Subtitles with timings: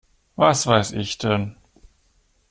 [0.35, 1.57] Was weiß ich denn?